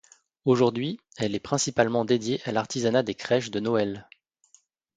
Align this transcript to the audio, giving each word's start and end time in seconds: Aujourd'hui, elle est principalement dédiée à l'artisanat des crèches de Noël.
Aujourd'hui, 0.45 0.99
elle 1.17 1.35
est 1.35 1.39
principalement 1.39 2.05
dédiée 2.05 2.41
à 2.45 2.51
l'artisanat 2.51 3.03
des 3.03 3.13
crèches 3.13 3.51
de 3.51 3.59
Noël. 3.59 4.07